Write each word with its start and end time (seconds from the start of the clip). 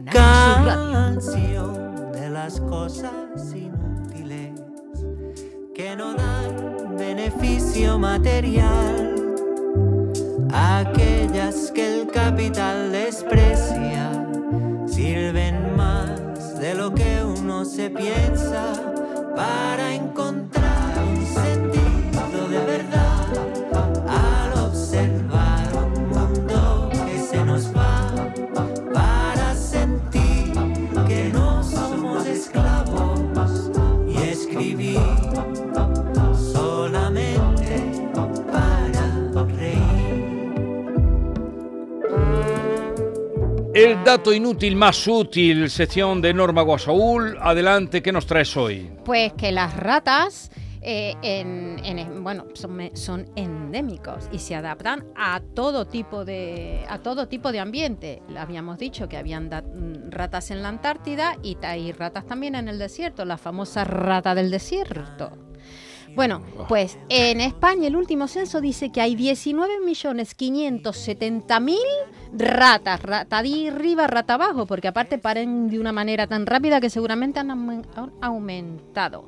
Canal. 0.00 0.90
Canción 0.90 2.12
de 2.12 2.30
las 2.30 2.58
cosas 2.60 3.12
inútiles 3.54 4.52
que 5.74 5.94
no 5.94 6.14
dan 6.14 6.96
beneficio 6.96 7.98
material, 7.98 9.14
aquellas 10.50 11.70
que 11.72 12.00
el 12.00 12.10
capital 12.10 12.90
desprecia, 12.90 14.10
sirven 14.86 15.76
más 15.76 16.58
de 16.58 16.74
lo 16.74 16.94
que 16.94 17.22
uno 17.22 17.66
se 17.66 17.90
piensa 17.90 18.72
para 19.36 19.94
encontrar 19.94 20.41
somos 32.42 32.46
esclavos 32.46 33.70
y 34.08 34.16
escribir 34.28 34.98
solamente 36.52 38.08
para 38.50 39.44
reír. 39.44 39.82
El 43.74 44.04
dato 44.04 44.32
inútil 44.32 44.76
más 44.76 45.06
útil, 45.06 45.70
sección 45.70 46.20
de 46.20 46.34
Norma 46.34 46.62
Guasaúl. 46.62 47.38
Adelante, 47.40 48.02
¿qué 48.02 48.12
nos 48.12 48.26
traes 48.26 48.56
hoy? 48.56 48.90
Pues 49.04 49.32
que 49.32 49.50
las 49.50 49.76
ratas 49.76 50.50
eh, 50.82 51.14
en, 51.22 51.78
en- 51.84 52.24
bueno, 52.24 52.46
son, 52.54 52.80
endémicos 53.36 54.28
y 54.32 54.38
se 54.40 54.54
adaptan 54.56 55.04
a 55.16 55.40
todo 55.54 55.86
tipo 55.86 56.24
de 56.24 56.84
a 56.88 56.98
todo 56.98 57.28
tipo 57.28 57.52
de 57.52 57.60
ambiente. 57.60 58.20
Habíamos 58.36 58.78
dicho 58.78 59.08
que 59.08 59.16
habían 59.16 59.48
da- 59.48 59.62
mm, 59.62 60.10
ratas 60.10 60.50
en 60.50 60.62
la 60.62 60.68
Antártida 60.68 61.36
y 61.42 61.56
hay 61.62 61.92
ratas 61.92 62.26
también 62.26 62.54
en 62.56 62.68
el 62.68 62.78
desierto, 62.78 63.24
la 63.24 63.38
famosa 63.38 63.84
rata 63.84 64.34
del 64.34 64.50
desierto. 64.50 65.30
Bueno, 66.14 66.42
pues 66.68 66.98
en 67.08 67.40
España 67.40 67.86
el 67.86 67.96
último 67.96 68.28
censo 68.28 68.60
dice 68.60 68.92
que 68.92 69.00
hay 69.00 69.16
19.570.000 69.16 71.76
ratas, 72.34 73.02
rata 73.02 73.42
de 73.42 73.68
arriba, 73.68 74.06
rata 74.06 74.34
abajo, 74.34 74.66
porque 74.66 74.88
aparte 74.88 75.18
paren 75.18 75.68
de 75.68 75.78
una 75.78 75.92
manera 75.92 76.26
tan 76.26 76.46
rápida 76.46 76.80
que 76.80 76.90
seguramente 76.90 77.40
han 77.40 77.50
aumentado. 78.20 79.24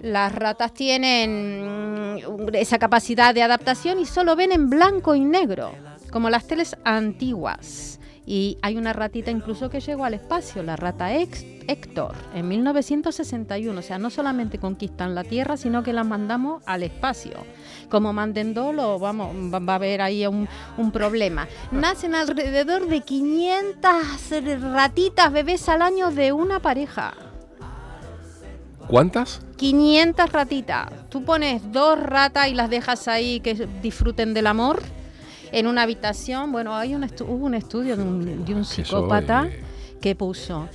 Las 0.00 0.32
ratas 0.34 0.72
tienen 0.74 1.64
mm, 1.64 2.54
esa 2.54 2.78
capacidad 2.78 3.34
de 3.34 3.42
adaptación 3.42 3.98
y 3.98 4.06
solo 4.06 4.36
ven 4.36 4.52
en 4.52 4.70
blanco 4.70 5.14
y 5.14 5.20
negro, 5.20 5.72
como 6.12 6.30
las 6.30 6.46
teles 6.46 6.76
antiguas. 6.84 7.98
Y 8.24 8.58
hay 8.60 8.76
una 8.76 8.92
ratita 8.92 9.30
incluso 9.30 9.70
que 9.70 9.80
llegó 9.80 10.04
al 10.04 10.12
espacio, 10.12 10.62
la 10.62 10.76
rata 10.76 11.10
Héctor, 11.14 12.14
en 12.34 12.46
1961. 12.46 13.78
O 13.78 13.82
sea, 13.82 13.98
no 13.98 14.10
solamente 14.10 14.58
conquistan 14.58 15.14
la 15.14 15.24
Tierra, 15.24 15.56
sino 15.56 15.82
que 15.82 15.94
las 15.94 16.06
mandamos 16.06 16.62
al 16.66 16.82
espacio. 16.82 17.32
Como 17.88 18.12
manden 18.12 18.52
dos, 18.52 18.74
lo 18.74 18.98
vamos, 18.98 19.34
va 19.34 19.58
va 19.60 19.72
a 19.72 19.76
haber 19.76 20.02
ahí 20.02 20.26
un, 20.26 20.46
un 20.76 20.92
problema. 20.92 21.48
Nacen 21.72 22.14
alrededor 22.14 22.86
de 22.86 23.00
500 23.00 23.90
ratitas 24.60 25.32
bebés 25.32 25.66
al 25.70 25.80
año 25.80 26.10
de 26.10 26.32
una 26.32 26.60
pareja. 26.60 27.14
¿Cuántas? 28.88 29.40
500 29.56 30.32
ratitas. 30.32 30.88
Tú 31.10 31.24
pones 31.24 31.60
dos 31.72 31.98
ratas 32.00 32.48
y 32.48 32.54
las 32.54 32.70
dejas 32.70 33.06
ahí 33.08 33.40
que 33.40 33.54
disfruten 33.82 34.34
del 34.34 34.46
amor 34.46 34.82
en 35.52 35.66
una 35.66 35.82
habitación. 35.82 36.52
Bueno, 36.52 36.74
hay 36.74 36.94
un 36.94 37.02
estu- 37.02 37.26
hubo 37.28 37.46
un 37.46 37.54
estudio 37.54 37.96
de 37.96 38.02
un, 38.02 38.44
de 38.44 38.54
un 38.54 38.60
Eso, 38.62 38.70
psicópata 38.82 39.48
que 40.00 40.14
puso. 40.14 40.68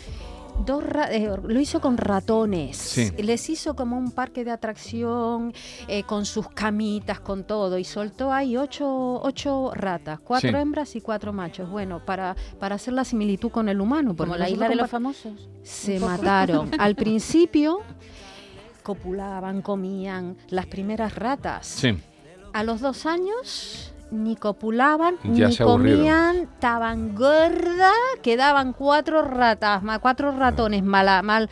Dos 0.66 0.84
ra- 0.84 1.12
eh, 1.12 1.30
lo 1.44 1.60
hizo 1.60 1.82
con 1.82 1.98
ratones. 1.98 2.78
Sí. 2.78 3.12
Les 3.18 3.50
hizo 3.50 3.76
como 3.76 3.98
un 3.98 4.12
parque 4.12 4.46
de 4.46 4.52
atracción 4.52 5.52
eh, 5.88 6.04
con 6.04 6.26
sus 6.26 6.48
camitas, 6.50 7.20
con 7.20 7.44
todo. 7.44 7.78
Y 7.78 7.84
soltó 7.84 8.32
ahí 8.32 8.56
ocho, 8.56 9.20
ocho 9.22 9.72
ratas, 9.74 10.20
cuatro 10.20 10.50
Sí. 10.52 10.56
hembras 10.56 10.96
y 10.96 11.02
cuatro 11.02 11.34
machos. 11.34 11.70
Bueno, 11.70 12.06
para, 12.06 12.36
para 12.60 12.76
hacer 12.76 12.94
la 12.94 13.04
similitud 13.04 13.50
con 13.52 13.68
el 13.68 13.82
humano. 13.82 14.16
Como 14.16 14.30
porque 14.34 14.40
la 14.40 14.50
isla 14.50 14.70
de 14.70 14.76
los 14.76 14.90
famosos. 14.90 15.50
se 15.64 16.00
mataron. 16.00 16.70
Al 16.80 16.96
principio 16.96 17.80
copulaban, 18.84 19.62
comían 19.62 20.38
las 20.50 20.66
primeras 20.68 21.16
ratas. 21.16 21.68
Sí. 21.68 21.98
A 22.54 22.64
los 22.64 22.82
dos 22.82 23.06
años 23.06 23.93
ni 24.14 24.36
copulaban, 24.36 25.16
Ya 25.24 25.50
ni 25.50 25.58
comían, 25.58 26.36
estaban 26.38 27.16
gordas, 27.16 27.94
quedaban 28.22 28.74
cuatro 28.74 29.24
ratas, 29.24 29.82
cuatro 30.02 30.32
ratones 30.32 30.84
mala, 30.84 31.22
mal. 31.22 31.50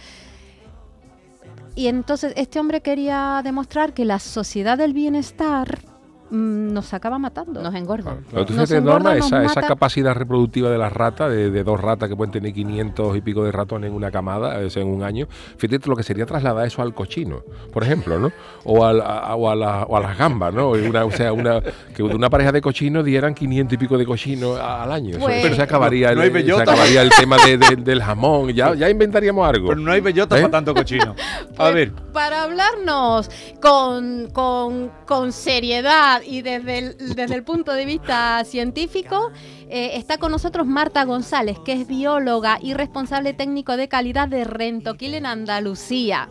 Y 1.75 1.87
entonces 1.87 2.33
este 2.35 2.59
hombre 2.59 2.81
quería 2.81 3.41
demostrar 3.43 3.93
que 3.93 4.05
la 4.05 4.19
sociedad 4.19 4.77
del 4.77 4.93
bienestar 4.93 5.90
mm, 6.31 6.73
nos 6.73 6.93
acaba 6.93 7.19
matando. 7.19 7.61
Nos 7.61 7.75
engordan. 7.75 8.25
Pero 8.31 8.45
tú 8.45 8.53
Nos 8.53 8.71
engorda, 8.71 9.13
nos 9.15 9.27
esa, 9.27 9.43
esa 9.43 9.61
capacidad 9.61 10.13
reproductiva 10.15 10.69
de 10.69 10.77
las 10.77 10.91
ratas, 10.91 11.29
de, 11.31 11.51
de 11.51 11.63
dos 11.63 11.79
ratas 11.79 12.09
que 12.09 12.15
pueden 12.15 12.31
tener 12.31 12.53
500 12.53 13.15
y 13.17 13.21
pico 13.21 13.43
de 13.43 13.51
ratones 13.51 13.89
en 13.89 13.95
una 13.95 14.09
camada, 14.11 14.59
es 14.61 14.75
en 14.77 14.87
un 14.87 15.03
año, 15.03 15.27
fíjate 15.57 15.87
lo 15.89 15.95
que 15.95 16.03
sería 16.03 16.25
trasladar 16.25 16.65
eso 16.65 16.81
al 16.81 16.93
cochino, 16.93 17.43
por 17.73 17.83
ejemplo, 17.83 18.17
¿no? 18.19 18.31
O, 18.63 18.83
al- 18.85 19.01
a, 19.01 19.35
o, 19.35 19.49
a, 19.49 19.55
la- 19.55 19.83
o 19.83 19.97
a 19.97 19.99
las 19.99 20.17
gambas, 20.17 20.53
¿no? 20.53 20.69
Una- 20.71 21.05
o 21.05 21.11
sea, 21.11 21.33
una, 21.33 21.61
que 21.95 22.01
una 22.03 22.29
pareja 22.29 22.51
de 22.51 22.61
cochinos 22.61 23.03
dieran 23.05 23.33
500 23.33 23.73
y 23.73 23.77
pico 23.77 23.97
de 23.97 24.05
cochinos 24.05 24.57
a- 24.59 24.83
al 24.83 24.91
año. 24.91 25.11
Eso- 25.11 25.19
Pues- 25.19 25.41
pero 25.43 25.55
se 25.55 25.61
acabaría, 25.61 26.09
No- 26.09 26.15
no 26.15 26.21
hay 26.21 26.27
el, 26.29 26.45
se 26.45 26.61
acabaría 26.61 27.01
el 27.01 27.09
tema 27.09 27.37
de- 27.45 27.57
de- 27.57 27.75
del 27.75 28.01
jamón, 28.01 28.49
ya, 28.53 28.73
ya 28.75 28.89
inventaríamos 28.89 29.47
algo. 29.47 29.67
Pero 29.69 29.81
no 29.81 29.91
hay 29.91 30.01
bellota 30.01 30.37
¿Eh? 30.37 30.41
para 30.41 30.51
tanto 30.51 30.73
cochino. 30.73 31.11
A 31.11 31.55
Pues, 31.55 31.73
ver, 31.73 31.91
Para 32.13 32.43
hablarnos 32.43 33.29
con, 33.61 34.29
con- 34.31 34.91
con 35.05 35.31
seriedad 35.31 36.20
y 36.25 36.41
desde 36.41 36.79
el, 36.79 37.15
desde 37.15 37.35
el 37.35 37.43
punto 37.43 37.73
de 37.73 37.85
vista 37.85 38.43
científico, 38.45 39.31
eh, 39.69 39.91
está 39.95 40.17
con 40.17 40.31
nosotros 40.31 40.65
Marta 40.65 41.03
González, 41.05 41.59
que 41.59 41.73
es 41.73 41.87
bióloga 41.87 42.57
y 42.61 42.73
responsable 42.73 43.33
técnico 43.33 43.77
de 43.77 43.87
calidad 43.87 44.27
de 44.27 44.43
Rentoquil 44.43 45.15
en 45.15 45.25
Andalucía. 45.25 46.29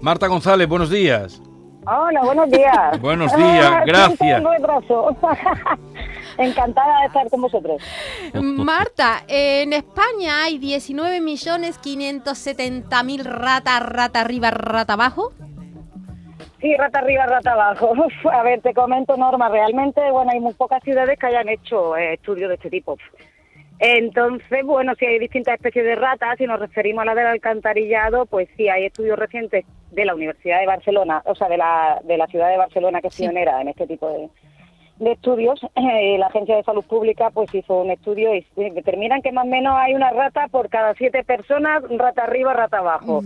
Marta 0.00 0.28
González, 0.28 0.68
buenos 0.68 0.90
días. 0.90 1.42
Hola, 1.90 2.20
buenos 2.22 2.50
días. 2.50 3.00
Buenos 3.00 3.34
días, 3.34 3.82
gracias. 3.86 4.42
Encantada 6.38 7.00
de 7.00 7.06
estar 7.06 7.30
con 7.30 7.40
vosotros. 7.40 7.80
Marta, 8.34 9.24
en 9.26 9.72
España 9.72 10.44
hay 10.44 10.58
19.570.000 10.58 13.22
ratas, 13.22 13.82
rata 13.82 14.20
arriba, 14.20 14.50
rata 14.50 14.92
abajo. 14.92 15.32
Sí, 16.60 16.74
rata 16.76 16.98
arriba, 16.98 17.26
rata 17.26 17.52
abajo. 17.52 17.92
A 18.32 18.42
ver, 18.42 18.60
te 18.60 18.74
comento, 18.74 19.16
Norma, 19.16 19.48
realmente, 19.48 20.00
bueno, 20.10 20.30
hay 20.32 20.40
muy 20.40 20.54
pocas 20.54 20.82
ciudades 20.82 21.18
que 21.18 21.26
hayan 21.26 21.48
hecho 21.48 21.96
eh, 21.96 22.14
estudios 22.14 22.48
de 22.48 22.54
este 22.56 22.70
tipo. 22.70 22.96
Entonces, 23.80 24.64
bueno, 24.64 24.94
si 24.98 25.06
hay 25.06 25.18
distintas 25.20 25.54
especies 25.54 25.84
de 25.84 25.94
ratas, 25.94 26.36
si 26.38 26.46
nos 26.46 26.58
referimos 26.58 27.02
a 27.02 27.04
la 27.06 27.14
del 27.14 27.26
alcantarillado, 27.28 28.26
pues 28.26 28.48
sí, 28.56 28.68
hay 28.68 28.86
estudios 28.86 29.16
recientes 29.18 29.64
de 29.92 30.04
la 30.04 30.14
Universidad 30.16 30.58
de 30.58 30.66
Barcelona, 30.66 31.22
o 31.26 31.34
sea, 31.36 31.48
de 31.48 31.58
la, 31.58 32.00
de 32.02 32.16
la 32.16 32.26
ciudad 32.26 32.48
de 32.50 32.56
Barcelona, 32.56 33.00
que 33.00 33.06
es 33.06 33.14
Sí. 33.14 33.22
pionera 33.22 33.60
en 33.60 33.68
este 33.68 33.86
tipo 33.86 34.08
de, 34.08 34.28
de 34.98 35.12
estudios. 35.12 35.60
Eh, 35.76 36.18
la 36.18 36.26
Agencia 36.26 36.56
de 36.56 36.62
Salud 36.64 36.84
Pública 36.84 37.30
pues 37.30 37.54
hizo 37.54 37.80
un 37.82 37.90
estudio 37.90 38.34
y 38.34 38.44
determinan 38.56 39.22
que 39.22 39.30
más 39.32 39.44
o 39.44 39.48
menos 39.48 39.74
hay 39.76 39.94
una 39.94 40.10
rata 40.10 40.48
por 40.48 40.68
cada 40.68 40.94
siete 40.94 41.22
personas, 41.24 41.82
rata 41.88 42.24
arriba, 42.24 42.52
rata 42.52 42.78
abajo, 42.78 43.22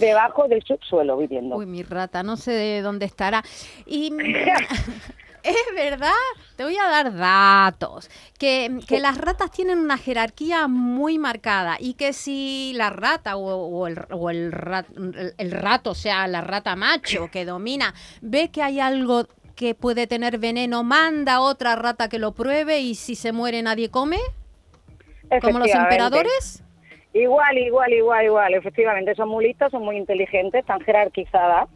debajo 0.00 0.48
del 0.48 0.62
subsuelo 0.64 1.16
viviendo. 1.16 1.56
Uy, 1.56 1.66
mi 1.66 1.82
rata, 1.82 2.22
no 2.22 2.36
sé 2.36 2.52
de 2.52 2.82
dónde 2.82 3.06
estará. 3.06 3.44
Y 3.86 4.10
mm, 4.12 4.20
es 5.42 5.56
verdad, 5.74 6.10
te 6.56 6.64
voy 6.64 6.76
a 6.76 6.88
dar 6.88 7.14
datos. 7.14 8.10
Que, 8.38 8.80
que 8.86 9.00
las 9.00 9.16
ratas 9.18 9.50
tienen 9.50 9.78
una 9.78 9.96
jerarquía 9.98 10.66
muy 10.68 11.18
marcada 11.18 11.76
y 11.78 11.94
que 11.94 12.12
si 12.12 12.72
la 12.74 12.90
rata 12.90 13.36
o, 13.36 13.42
o 13.66 13.86
el, 13.86 13.98
o 14.10 14.30
el, 14.30 14.52
rat- 14.52 14.90
el- 14.96 15.34
el 15.36 15.50
rato, 15.50 15.90
o 15.90 15.94
sea, 15.94 16.26
la 16.26 16.40
rata 16.40 16.76
macho 16.76 17.28
que 17.30 17.44
domina, 17.44 17.94
ve 18.20 18.50
que 18.50 18.62
hay 18.62 18.80
algo 18.80 19.26
que 19.56 19.74
puede 19.74 20.06
tener 20.06 20.38
veneno, 20.38 20.82
manda 20.84 21.34
a 21.34 21.40
otra 21.40 21.76
rata 21.76 22.08
que 22.08 22.18
lo 22.18 22.32
pruebe 22.32 22.80
y 22.80 22.94
si 22.94 23.14
se 23.14 23.32
muere 23.32 23.60
nadie 23.62 23.90
come, 23.90 24.18
como 25.42 25.58
los 25.58 25.68
emperadores. 25.84 26.62
Igual, 27.12 27.58
igual, 27.58 27.92
igual, 27.92 28.24
igual. 28.24 28.54
Efectivamente, 28.54 29.14
son 29.14 29.28
muy 29.28 29.46
listas, 29.46 29.70
son 29.72 29.84
muy 29.84 29.96
inteligentes, 29.96 30.60
están 30.60 30.80
jerarquizadas. 30.80 31.68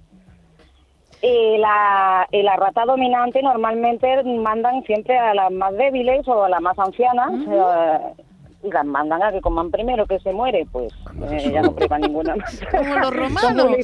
Y 1.22 1.56
la, 1.58 2.28
y 2.30 2.42
la 2.42 2.56
rata 2.56 2.84
dominante 2.84 3.42
normalmente 3.42 4.22
mandan 4.24 4.82
siempre 4.84 5.18
a 5.18 5.32
las 5.34 5.50
más 5.50 5.74
débiles 5.74 6.26
o 6.28 6.44
a 6.44 6.48
las 6.48 6.60
más 6.60 6.78
ancianas. 6.78 7.32
eh, 7.48 8.22
y 8.64 8.70
las 8.70 8.84
mandan 8.86 9.22
a 9.22 9.30
que 9.30 9.42
coman 9.42 9.70
primero 9.70 10.06
que 10.06 10.18
se 10.20 10.32
muere, 10.32 10.66
pues 10.72 10.92
eh, 11.30 11.50
ya 11.52 11.60
no 11.60 11.74
prueba 11.74 11.98
ninguna 11.98 12.34
más. 12.36 12.60
Como 12.70 12.96
los 12.96 13.14
romanos. 13.14 13.76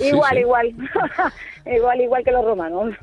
igual, 0.00 0.34
sí. 0.34 0.40
igual. 0.40 0.74
igual, 1.66 2.00
igual 2.00 2.24
que 2.24 2.30
los 2.30 2.44
romanos. 2.44 2.94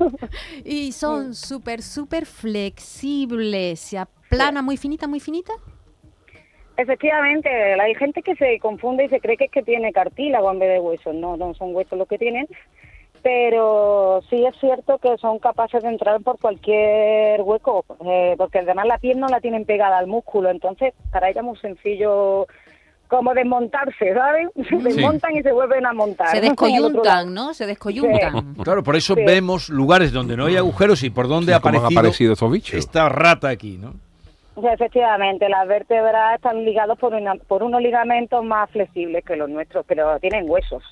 Y 0.64 0.92
son 0.92 1.34
súper, 1.34 1.82
súper 1.82 2.24
flexibles. 2.24 3.80
Se 3.80 3.98
aplana 3.98 4.62
muy 4.62 4.78
finita, 4.78 5.06
muy 5.06 5.20
finita. 5.20 5.52
Efectivamente, 6.78 7.48
hay 7.80 7.94
gente 7.96 8.22
que 8.22 8.34
se 8.36 8.58
confunde 8.60 9.04
y 9.04 9.08
se 9.08 9.20
cree 9.20 9.36
que 9.36 9.46
es 9.46 9.50
que 9.50 9.62
tiene 9.62 9.92
cartílago 9.92 10.50
en 10.50 10.58
vez 10.60 10.70
de 10.70 10.80
huesos. 10.80 11.14
No, 11.14 11.36
no 11.36 11.52
son 11.54 11.74
huesos 11.74 11.98
los 11.98 12.06
que 12.08 12.18
tienen, 12.18 12.46
pero 13.22 14.20
sí 14.30 14.44
es 14.46 14.54
cierto 14.60 14.98
que 14.98 15.16
son 15.18 15.38
capaces 15.38 15.82
de 15.82 15.88
entrar 15.88 16.20
por 16.20 16.38
cualquier 16.38 17.42
hueco, 17.42 17.84
eh, 18.06 18.34
porque 18.38 18.60
además 18.60 18.86
la 18.86 18.98
piel 18.98 19.18
no 19.18 19.28
la 19.28 19.40
tienen 19.40 19.64
pegada 19.64 19.98
al 19.98 20.06
músculo, 20.06 20.50
entonces 20.50 20.94
para 21.10 21.28
ella 21.28 21.40
es 21.40 21.44
muy 21.46 21.56
sencillo 21.58 22.46
como 23.08 23.34
desmontarse, 23.34 24.14
¿sabes? 24.14 24.48
Se 24.68 24.76
desmontan 24.76 25.34
y 25.34 25.42
se 25.42 25.50
vuelven 25.50 25.84
a 25.86 25.92
montar. 25.94 26.28
Se 26.28 26.40
descoyuntan, 26.42 27.32
¿no? 27.34 27.54
Se 27.54 27.66
descoyuntan. 27.66 28.54
Claro, 28.62 28.82
por 28.84 28.96
eso 28.96 29.14
Sí. 29.14 29.24
vemos 29.24 29.68
lugares 29.68 30.12
donde 30.12 30.36
no 30.36 30.46
hay 30.46 30.56
agujeros 30.56 31.02
y 31.02 31.10
por 31.10 31.26
donde 31.26 31.52
Sí, 31.52 31.56
ha 31.56 31.60
¿cómo 31.60 31.70
han 31.70 31.76
aparecido, 31.76 32.00
aparecido 32.00 32.32
estos 32.34 32.52
bichos? 32.52 32.74
esta 32.78 33.08
rata 33.08 33.48
aquí, 33.48 33.78
¿no? 33.78 33.94
O 34.58 34.60
sea, 34.60 34.72
efectivamente, 34.72 35.48
las 35.48 35.68
vértebras 35.68 36.34
están 36.34 36.64
ligadas 36.64 36.98
por, 36.98 37.14
una- 37.14 37.36
por 37.36 37.62
unos 37.62 37.80
ligamentos 37.80 38.44
más 38.44 38.68
flexibles 38.70 39.24
que 39.24 39.36
los 39.36 39.48
nuestros, 39.48 39.86
pero 39.86 40.18
tienen 40.18 40.50
huesos. 40.50 40.82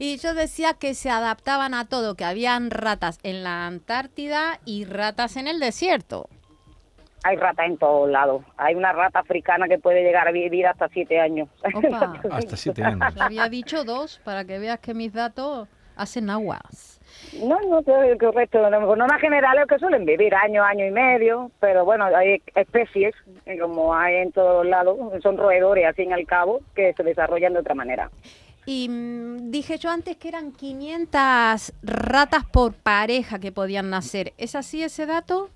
Y 0.00 0.16
yo 0.16 0.34
decía 0.34 0.74
que 0.74 0.94
se 0.94 1.10
adaptaban 1.10 1.74
a 1.74 1.86
todo, 1.86 2.16
que 2.16 2.24
habían 2.24 2.72
ratas 2.72 3.20
en 3.22 3.44
la 3.44 3.68
Antártida 3.68 4.58
y 4.64 4.84
ratas 4.84 5.36
en 5.36 5.46
el 5.46 5.60
desierto. 5.60 6.28
Hay 7.22 7.36
ratas 7.36 7.66
en 7.66 7.78
todos 7.78 8.10
lados. 8.10 8.42
Hay 8.56 8.74
una 8.74 8.92
rata 8.92 9.20
africana 9.20 9.68
que 9.68 9.78
puede 9.78 10.02
llegar 10.02 10.26
a 10.26 10.32
vivir 10.32 10.66
hasta 10.66 10.88
siete 10.88 11.20
años. 11.20 11.48
Opa. 11.72 12.20
Hasta 12.32 12.56
siete 12.56 12.82
años. 12.82 13.14
Le 13.14 13.22
había 13.22 13.48
dicho 13.48 13.84
dos 13.84 14.20
para 14.24 14.44
que 14.44 14.58
veas 14.58 14.80
que 14.80 14.92
mis 14.92 15.12
datos 15.12 15.68
hacen 15.96 16.30
aguas. 16.30 17.00
No, 17.42 17.58
no, 17.60 17.82
que 17.82 18.16
correcto. 18.18 18.70
No, 18.70 18.96
normas 18.96 19.20
generales 19.20 19.66
que 19.68 19.78
suelen 19.78 20.04
vivir 20.04 20.34
año, 20.34 20.62
año 20.62 20.86
y 20.86 20.90
medio, 20.90 21.50
pero 21.60 21.84
bueno, 21.84 22.04
hay 22.04 22.42
especies, 22.54 23.14
como 23.60 23.94
hay 23.94 24.16
en 24.16 24.32
todos 24.32 24.66
lados, 24.66 24.98
son 25.22 25.36
roedores, 25.36 25.86
al 25.86 25.94
fin 25.94 26.10
y 26.10 26.12
al 26.12 26.26
cabo, 26.26 26.60
que 26.74 26.92
se 26.94 27.02
desarrollan 27.02 27.52
de 27.52 27.60
otra 27.60 27.74
manera. 27.74 28.10
Y 28.66 28.88
mm, 28.88 29.50
dije 29.50 29.78
yo 29.78 29.90
antes 29.90 30.16
que 30.16 30.28
eran 30.28 30.52
500 30.52 31.72
ratas 31.82 32.44
por 32.46 32.74
pareja 32.74 33.38
que 33.38 33.52
podían 33.52 33.90
nacer. 33.90 34.32
¿Es 34.38 34.54
así 34.54 34.82
ese 34.82 35.06
dato? 35.06 35.50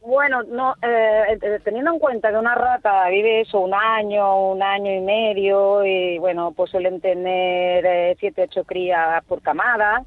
Bueno, 0.00 0.42
no, 0.44 0.74
eh, 0.82 1.38
eh, 1.42 1.60
teniendo 1.64 1.92
en 1.92 1.98
cuenta 1.98 2.30
que 2.30 2.36
una 2.36 2.54
rata 2.54 3.08
vive 3.08 3.42
eso 3.42 3.60
un 3.60 3.74
año, 3.74 4.50
un 4.52 4.62
año 4.62 4.92
y 4.94 5.00
medio, 5.00 5.84
y 5.84 6.18
bueno, 6.18 6.52
pues 6.52 6.70
suelen 6.70 7.00
tener 7.00 7.84
eh, 7.84 8.16
siete, 8.18 8.42
ocho 8.44 8.64
crías 8.64 9.22
por 9.26 9.42
camada. 9.42 10.02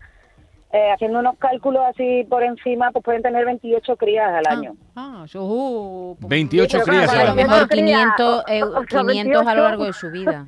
eh, 0.74 0.90
haciendo 0.94 1.20
unos 1.20 1.38
cálculos 1.38 1.84
así 1.86 2.24
por 2.30 2.44
encima, 2.44 2.92
pues 2.92 3.04
pueden 3.04 3.22
tener 3.22 3.44
28 3.46 3.98
crías 3.98 4.32
al 4.34 4.48
año. 4.48 4.76
Ah, 4.96 5.26
yo... 5.28 5.44
uh, 5.44 6.16
pues- 6.18 6.30
28 6.30 6.72
pero 6.72 6.86
crías 6.86 7.12
claro, 7.12 7.22
a 7.22 7.30
lo 7.32 7.36
mejor 7.36 7.68
Cría, 7.68 8.14
500, 8.18 8.44
eh, 8.48 8.64
o- 8.64 8.80
o 8.80 8.82
500 8.84 8.96
a 8.96 9.04
lo 9.04 9.08
28. 9.08 9.62
largo 9.64 9.84
de 9.84 9.94
su 9.94 10.10
vida. 10.12 10.46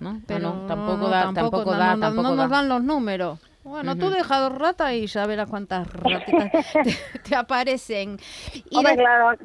¿No? 0.00 0.20
Pero 0.26 0.40
no, 0.40 0.54
no, 0.54 0.66
tampoco 0.66 1.08
da, 1.08 1.22
tampoco, 1.22 1.50
tampoco 1.50 1.72
no, 1.72 1.78
da, 1.78 1.94
no, 1.96 2.00
tampoco 2.00 2.22
no 2.28 2.34
nos 2.34 2.50
da. 2.50 2.56
dan 2.56 2.68
los 2.70 2.82
números. 2.82 3.38
Bueno, 3.66 3.96
tú 3.96 4.10
deja 4.10 4.38
dos 4.38 4.56
ratas 4.56 4.92
y 4.92 5.06
ya 5.06 5.26
verás 5.26 5.50
cuántas 5.50 5.92
ratitas 5.92 6.50
te, 6.84 7.20
te 7.28 7.34
aparecen. 7.34 8.16
Y, 8.70 8.76
Hombre, 8.76 8.92
de- 8.92 8.98
claro. 8.98 9.38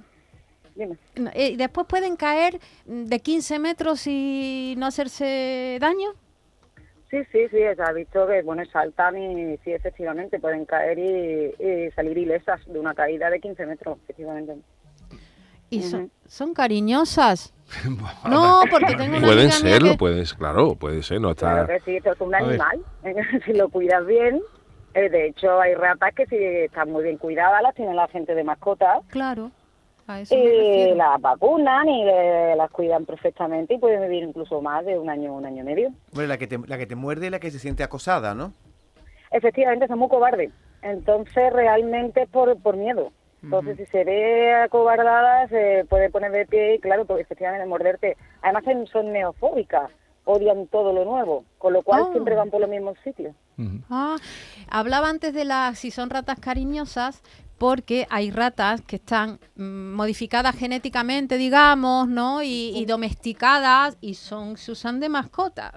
Dime. 0.75 0.95
eh, 1.33 1.57
después 1.57 1.85
pueden 1.87 2.15
caer 2.15 2.59
mm, 2.85 3.05
de 3.05 3.19
15 3.19 3.59
metros 3.59 4.05
y 4.07 4.75
no 4.77 4.85
hacerse 4.85 5.77
daño. 5.81 6.11
Sí, 7.09 7.17
sí, 7.31 7.39
sí, 7.49 7.57
se 7.57 7.81
ha 7.83 7.91
visto 7.91 8.25
que 8.25 8.41
bueno, 8.41 8.63
saltan 8.71 9.17
y 9.17 9.57
sí, 9.57 9.73
efectivamente, 9.73 10.39
pueden 10.39 10.65
caer 10.65 10.97
y, 10.97 11.53
y 11.61 11.91
salir 11.91 12.17
ilesas 12.17 12.61
de 12.67 12.79
una 12.79 12.93
caída 12.93 13.29
de 13.29 13.41
15 13.41 13.65
metros, 13.65 13.97
efectivamente. 14.03 14.55
Y 15.71 15.81
son, 15.83 16.11
son 16.27 16.53
cariñosas. 16.53 17.53
No, 18.29 18.59
porque 18.69 18.93
tengo 18.95 19.15
una 19.17 19.25
Pueden 19.27 19.49
serlo, 19.51 19.91
que- 19.93 19.97
puede 19.97 20.25
ser, 20.25 20.37
claro, 20.37 20.75
puede 20.75 21.01
ser, 21.01 21.21
no 21.21 21.33
Claro 21.33 21.61
está... 21.63 21.73
que 21.73 21.79
sí, 21.85 21.95
esto 21.97 22.11
es 22.11 22.19
un 22.21 22.35
animal, 22.35 22.81
si 23.45 23.53
lo 23.53 23.69
cuidas 23.69 24.05
bien. 24.05 24.41
eh, 24.93 25.09
de 25.09 25.27
hecho, 25.27 25.59
hay 25.61 25.73
ratas 25.75 26.13
que 26.13 26.25
si 26.25 26.35
están 26.35 26.91
muy 26.91 27.03
bien 27.03 27.17
cuidadas, 27.17 27.61
las 27.63 27.73
tiene 27.73 27.93
la 27.93 28.09
gente 28.09 28.35
de 28.35 28.43
mascota 28.43 28.99
Claro, 29.07 29.51
a 30.07 30.19
eso 30.19 30.35
me 30.35 30.41
y 30.41 30.93
las 30.95 31.21
vacunan 31.21 31.87
y 31.87 32.03
le- 32.03 32.57
las 32.57 32.69
cuidan 32.71 33.05
perfectamente 33.05 33.75
y 33.75 33.77
pueden 33.79 34.01
vivir 34.01 34.23
incluso 34.23 34.61
más 34.61 34.85
de 34.85 34.99
un 34.99 35.09
año, 35.09 35.33
un 35.33 35.45
año 35.45 35.61
y 35.61 35.65
medio. 35.65 35.93
Hombre, 36.11 36.27
la 36.27 36.37
que, 36.37 36.47
te, 36.47 36.57
la 36.67 36.77
que 36.77 36.85
te 36.87 36.95
muerde 36.97 37.27
es 37.27 37.31
la 37.31 37.39
que 37.39 37.51
se 37.51 37.59
siente 37.59 37.83
acosada, 37.83 38.35
¿no? 38.35 38.51
Efectivamente, 39.31 39.87
son 39.87 39.99
muy 39.99 40.09
cobardes. 40.09 40.51
Entonces, 40.81 41.53
realmente 41.53 42.23
es 42.23 42.29
por, 42.29 42.61
por 42.61 42.75
miedo. 42.75 43.13
Entonces, 43.43 43.77
si 43.77 43.85
se 43.87 44.03
ve 44.03 44.53
acobardada, 44.53 45.47
se 45.47 45.85
puede 45.89 46.09
poner 46.09 46.31
de 46.31 46.45
pie 46.45 46.75
y, 46.75 46.79
claro, 46.79 47.05
pues 47.05 47.21
efectivamente 47.21 47.65
morderte. 47.65 48.15
Además, 48.41 48.63
son- 48.65 48.87
son 48.87 49.11
neofóbicas, 49.11 49.89
odian 50.25 50.67
todo 50.67 50.93
lo 50.93 51.05
nuevo, 51.05 51.43
con 51.57 51.73
lo 51.73 51.81
cual 51.81 52.03
Oh. 52.07 52.11
siempre 52.11 52.35
van 52.35 52.49
por 52.51 52.61
los 52.61 52.69
mismos 52.69 52.97
sitios. 53.03 53.35
Ah, 53.89 54.15
hablaba 54.69 55.09
antes 55.09 55.33
de 55.33 55.45
las 55.45 55.77
si 55.77 55.91
son 55.91 56.09
ratas 56.09 56.39
cariñosas 56.39 57.21
porque 57.59 58.07
hay 58.09 58.31
ratas 58.31 58.81
que 58.81 58.95
están 58.95 59.39
mm, 59.55 59.93
modificadas 59.93 60.55
genéticamente, 60.55 61.37
digamos, 61.37 62.07
¿no? 62.07 62.41
Y, 62.41 62.71
y 62.75 62.85
domesticadas 62.85 63.97
y 64.01 64.15
son 64.15 64.57
se 64.57 64.71
usan 64.71 64.99
de 64.99 65.09
mascotas. 65.09 65.73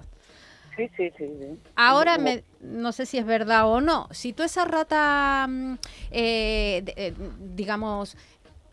Sí, 0.76 0.90
sí, 0.96 1.10
sí. 1.16 1.26
sí. 1.40 1.58
Ahora 1.76 2.18
me, 2.18 2.42
no 2.60 2.92
sé 2.92 3.06
si 3.06 3.18
es 3.18 3.26
verdad 3.26 3.68
o 3.68 3.80
no. 3.80 4.08
Si 4.10 4.32
tú 4.32 4.42
esa 4.42 4.64
rata, 4.64 5.46
mm, 5.48 5.74
eh, 6.10 6.82
de- 6.84 6.94
eh, 6.96 7.14
digamos, 7.54 8.16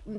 mm, 0.05 0.17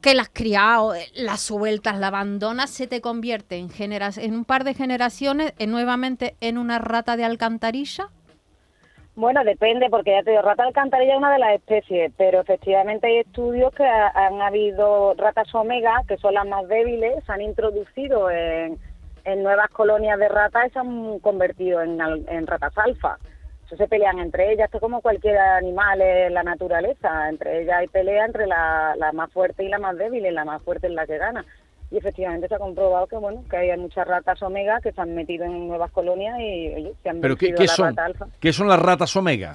que 0.00 0.14
la 0.14 0.22
has 0.22 0.30
criado, 0.32 0.94
eh, 0.94 1.06
la 1.14 1.36
sueltas, 1.36 1.98
la 1.98 2.06
abandonas, 2.08 2.70
se 2.70 2.86
te 2.86 3.00
convierte 3.00 3.56
en, 3.56 3.68
generas 3.70 4.18
en 4.18 4.34
un 4.34 4.44
par 4.44 4.64
de 4.64 4.74
generaciones 4.74 5.52
eh, 5.58 5.66
nuevamente 5.66 6.34
en 6.40 6.58
una 6.58 6.78
rata 6.78 7.16
de 7.16 7.24
alcantarilla. 7.24 8.08
Bueno, 9.14 9.44
depende, 9.44 9.88
porque 9.88 10.10
ya 10.10 10.22
te 10.22 10.30
digo, 10.30 10.42
rata 10.42 10.62
alcantarilla 10.64 11.12
es 11.12 11.18
una 11.18 11.32
de 11.32 11.38
las 11.38 11.54
especies, 11.54 12.12
pero 12.18 12.40
efectivamente 12.40 13.06
hay 13.06 13.18
estudios 13.20 13.72
que 13.74 13.84
ha- 13.84 14.08
han 14.14 14.42
habido 14.42 15.14
ratas 15.14 15.54
omega, 15.54 16.02
que 16.06 16.18
son 16.18 16.34
las 16.34 16.46
más 16.46 16.68
débiles, 16.68 17.24
se 17.24 17.32
han 17.32 17.40
introducido 17.40 18.30
en, 18.30 18.78
en 19.26 19.42
nuevas 19.42 19.68
colonias 19.70 20.18
de 20.18 20.28
ratas 20.28 20.72
se 20.72 20.78
han 20.78 21.18
convertido 21.18 21.82
en, 21.82 22.00
en 22.00 22.46
ratas 22.46 22.72
alfa. 22.78 23.18
Eso 23.66 23.76
se 23.76 23.88
pelean 23.88 24.20
entre 24.20 24.52
ellas, 24.52 24.66
esto 24.66 24.76
es 24.78 24.80
como 24.80 25.00
cualquier 25.02 25.36
animal 25.36 26.00
en 26.00 26.32
la 26.32 26.44
naturaleza, 26.44 27.28
entre 27.28 27.62
ellas 27.62 27.78
hay 27.80 27.88
pelea 27.88 28.24
entre 28.24 28.46
la, 28.46 28.94
la 28.96 29.10
más 29.12 29.30
fuerte 29.32 29.64
y 29.64 29.68
la 29.68 29.78
más 29.78 29.96
débil, 29.98 30.24
y 30.24 30.30
la 30.30 30.44
más 30.44 30.62
fuerte 30.62 30.86
es 30.86 30.92
la 30.92 31.04
que 31.04 31.18
gana. 31.18 31.44
Y 31.90 31.98
efectivamente 31.98 32.46
se 32.48 32.54
ha 32.54 32.58
comprobado 32.58 33.06
que 33.08 33.16
bueno 33.16 33.44
que 33.50 33.56
hay 33.56 33.76
muchas 33.76 34.06
ratas 34.06 34.40
omega 34.42 34.80
que 34.80 34.92
se 34.92 35.00
han 35.00 35.14
metido 35.14 35.44
en 35.44 35.68
nuevas 35.68 35.90
colonias 35.90 36.38
y 36.38 36.74
oye, 36.74 36.92
se 37.02 37.08
han 37.10 37.20
¿Pero 37.20 37.36
qué, 37.36 37.54
qué 37.54 37.64
la 37.64 37.72
son? 37.72 37.86
rata 37.88 38.04
alfa. 38.04 38.26
¿Qué 38.40 38.52
son 38.52 38.68
las 38.68 38.80
ratas 38.80 39.14
omega? 39.16 39.54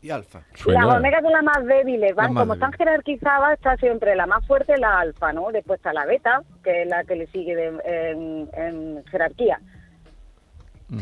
Y 0.00 0.10
alfa. 0.10 0.42
Suena- 0.54 0.86
Las 0.86 0.96
omegas 0.98 1.22
son 1.22 1.32
las 1.32 1.42
más 1.42 1.64
débiles, 1.66 2.14
van 2.14 2.26
Las 2.26 2.32
más 2.34 2.42
como 2.42 2.54
están 2.54 2.72
jerarquizadas, 2.72 3.54
está 3.54 3.76
siempre 3.78 4.14
la 4.14 4.26
más 4.26 4.46
fuerte 4.46 4.74
y 4.76 4.80
la 4.80 5.00
alfa, 5.00 5.32
¿no? 5.32 5.50
Después 5.50 5.78
está 5.78 5.92
la 5.92 6.06
beta, 6.06 6.42
que 6.62 6.82
es 6.82 6.88
la 6.88 7.02
que 7.04 7.16
le 7.16 7.26
sigue 7.28 7.56
de- 7.56 7.80
en, 7.84 8.48
en 8.54 9.04
jerarquía. 9.06 9.60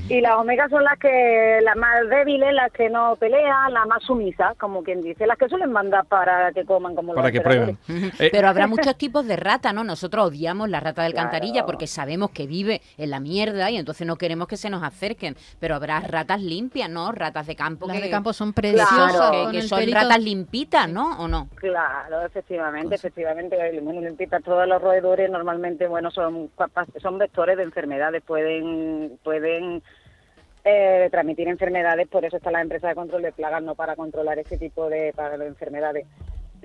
Y 0.09 0.21
las 0.21 0.35
omegas 0.37 0.69
son 0.71 0.83
las 0.83 0.99
que 0.99 1.59
las 1.63 1.77
más 1.77 2.09
débiles, 2.11 2.53
las 2.55 2.73
que 2.73 2.91
no 2.91 3.15
pelean, 3.17 3.73
las 3.73 3.87
más 3.87 4.03
sumisas, 4.03 4.57
como 4.59 4.83
quien 4.83 5.01
dice, 5.01 5.27
las 5.27 5.39
que 5.39 5.49
suelen 5.49 5.71
mandar 5.71 6.05
para 6.07 6.51
que 6.53 6.65
coman 6.65 6.97
como 6.97 7.15
Para 7.15 7.29
los 7.29 7.33
que 7.33 7.41
prueben. 7.41 7.79
Eh, 8.19 8.29
Pero 8.33 8.49
habrá 8.49 8.67
muchos 8.67 8.97
tipos 8.99 9.27
de 9.27 9.37
rata, 9.37 9.73
¿no? 9.73 9.85
Nosotros 9.85 10.27
odiamos 10.27 10.69
la 10.69 10.81
rata 10.81 11.03
de 11.05 11.11
Claro. 11.13 11.29
alcantarilla 11.29 11.65
porque 11.67 11.87
sabemos 11.87 12.31
que 12.31 12.47
vive 12.49 12.81
en 12.99 13.11
la 13.11 13.21
mierda 13.21 13.71
y 13.71 13.77
entonces 13.77 14.07
no 14.07 14.17
queremos 14.17 14.49
que 14.49 14.57
se 14.57 14.71
nos 14.71 14.83
acerquen. 14.83 15.37
Pero 15.61 15.77
habrá 15.77 16.01
ratas 16.01 16.41
limpias, 16.43 16.91
¿no? 16.91 17.13
Ratas 17.13 17.47
de 17.47 17.55
campo 17.55 17.87
Las 17.87 17.97
que, 17.99 18.03
de 18.03 18.11
campo 18.11 18.33
son 18.33 18.53
preciosas. 18.53 19.13
son- 19.13 19.53
que- 19.53 19.63
son 19.63 19.79
pelito- 19.81 19.95
ratas 19.95 20.21
limpitas, 20.23 20.89
¿no? 20.89 21.17
¿O 21.21 21.29
no? 21.29 21.49
Claro, 21.55 22.23
efectivamente, 22.27 22.97
efectivamente. 22.97 23.57
Bueno, 23.81 24.01
limpitas 24.01 24.43
todos 24.43 24.67
los 24.67 24.83
roedores 24.83 25.31
normalmente, 25.31 25.87
bueno, 25.87 26.11
son 26.11 26.51
son 27.01 27.19
vectores 27.19 27.57
de 27.57 27.63
enfermedades, 27.63 28.23
pueden 28.25 29.19
pueden 29.23 29.76
eh, 30.67 31.09
transmitir 31.11 31.47
enfermedades, 31.49 32.09
por 32.09 32.25
eso 32.25 32.37
está 32.37 32.51
la 32.51 32.61
empresa 32.61 32.89
de 32.89 32.97
control 32.97 33.23
de 33.23 33.33
plagas, 33.33 33.63
no 33.63 33.77
para 33.77 33.95
controlar 33.95 34.39
ese 34.39 34.59
tipo 34.59 34.89
de, 34.89 35.13
para 35.15 35.39
de 35.39 35.47
enfermedades. 35.47 36.07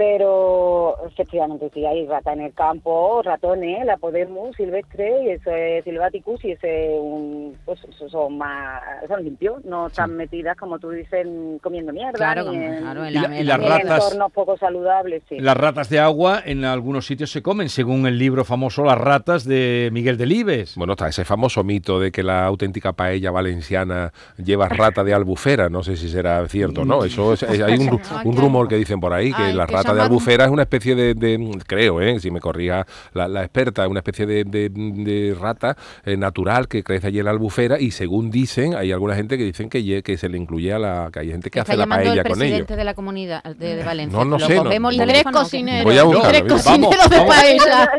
Pero 0.02 0.96
efectivamente 1.08 1.70
sí 1.76 1.86
hay 1.86 2.08
rata 2.08 2.34
en 2.34 2.42
el 2.42 2.54
campo, 2.56 3.22
ratones, 3.24 3.86
la 3.86 3.98
Podemus 3.98 4.56
silvestre 4.56 5.12
y 5.26 5.30
ese 5.30 5.84
Silvaticus 5.84 6.44
y 6.44 6.52
ese 6.54 6.98
un, 7.00 7.56
pues 7.66 7.80
son 8.10 8.36
más 8.40 8.82
son 9.08 9.24
limpios, 9.24 9.64
no 9.64 9.86
están 9.88 10.16
metidas 10.18 10.58
como 10.58 10.80
tú 10.80 10.90
dices 10.90 11.28
comiendo 11.62 11.94
mierda 11.94 12.14
Claro, 12.14 12.52
ni 12.52 12.58
en, 12.58 12.78
claro, 12.82 13.06
en 13.06 13.14
la- 13.14 13.40
en 13.40 13.46
las 13.48 13.60
en 13.60 13.68
ratas- 13.70 14.04
entornos 14.06 14.32
poco 14.32 14.58
saludables, 14.58 15.22
sí. 15.30 15.38
Las 15.40 15.56
ratas 15.56 15.88
de 15.90 16.00
agua 16.00 16.42
en 16.44 16.66
algunos 16.66 17.06
sitios 17.06 17.30
se 17.32 17.44
comen, 17.44 17.70
según 17.70 18.08
el 18.08 18.18
libro 18.18 18.44
famoso 18.44 18.84
Las 18.84 18.98
ratas 18.98 19.46
de 19.46 19.90
Miguel 19.94 20.18
Delibes. 20.18 20.76
Bueno, 20.78 20.94
está 20.94 21.10
ese 21.10 21.26
famoso 21.26 21.64
mito 21.64 22.00
de 22.00 22.12
que 22.12 22.24
la 22.24 22.46
auténtica 22.46 22.94
paella 22.94 23.30
valenciana 23.30 24.12
lleva 24.44 24.68
rata 24.68 25.04
de 25.04 25.14
albufera. 25.14 25.70
No 25.70 25.84
sé 25.84 25.96
si 25.96 26.10
será 26.10 26.48
cierto 26.48 26.82
o 26.82 26.86
no. 26.86 27.04
Eso 27.06 27.34
es- 27.34 27.44
es- 27.44 27.62
hay 27.62 27.74
un, 27.78 27.88
ru- 28.00 28.26
un 28.26 28.36
rumor 28.36 28.68
que 28.68 28.78
dicen 28.78 29.00
por 29.00 29.14
ahí 29.14 29.32
que 29.32 29.44
Ay, 29.44 29.54
las 29.54 29.68
que 29.68 29.76
ratas 29.76 29.91
rata 29.92 30.02
de 30.04 30.08
albufera 30.08 30.46
es 30.46 30.52
una 30.52 30.64
especie 30.64 30.96
de, 30.96 31.14
de- 31.14 31.60
creo, 31.68 32.02
¿eh? 32.02 32.20
si 32.20 32.32
me 32.32 32.40
corrija 32.40 32.86
la, 33.14 33.28
la 33.28 33.42
experta, 33.44 33.84
es 33.84 33.90
una 33.90 34.00
especie 34.00 34.26
de, 34.26 34.44
de- 34.44 34.70
de 34.70 35.36
rata 35.40 35.76
eh, 36.06 36.18
natural 36.18 36.68
que 36.68 36.84
crece 36.84 37.08
allí 37.08 37.20
en 37.20 37.26
la 37.26 37.32
albufera 37.32 37.80
y 37.80 37.92
según 37.92 38.32
dicen, 38.32 38.76
hay 38.76 38.92
alguna 38.92 39.16
gente 39.16 39.38
que 39.38 39.44
dicen 39.44 39.70
que, 39.70 39.84
ye- 39.84 40.04
que 40.04 40.18
se 40.18 40.30
le 40.30 40.38
incluye 40.38 40.74
a 40.74 40.80
la, 40.80 41.10
que 41.12 41.20
hay 41.20 41.30
gente 41.32 41.50
que 41.50 41.60
hace 41.60 41.76
la 41.78 41.86
paella 41.88 42.14
el 42.14 42.18
con 42.24 42.26
ellos. 42.26 42.38
presidente 42.38 42.76
de 42.76 42.84
la 42.84 42.94
comunidad 42.94 43.44
de, 43.44 43.76
de 43.76 43.84
Valencia. 43.84 44.18
No, 44.18 44.26
no 44.26 44.38
¿Lo 44.38 44.46
sé, 44.48 44.56
cogemos 44.56 44.98
no- 44.98 45.06
Tres 45.06 45.24
cocineros. 45.24 45.84
Voy 45.84 45.98
a 45.98 46.04
buscarlo, 46.04 46.30
Tres 46.30 46.44
cocineros 46.52 47.10
de 47.10 47.18
vamos. 47.18 47.36
paella. 47.36 47.92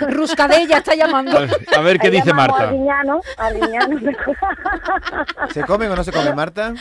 Ruscadella 0.10 0.78
está 0.78 0.94
llamando. 0.94 1.36
A 1.36 1.40
ver, 1.40 1.50
a 1.76 1.80
ver 1.80 1.98
qué 1.98 2.06
Ahí 2.08 2.12
dice 2.16 2.32
Marta. 2.32 2.72
¿Se 5.52 5.62
comen 5.64 5.90
o 5.90 5.96
no 5.96 6.04
se 6.04 6.12
comen, 6.12 6.34
Marta? 6.34 6.74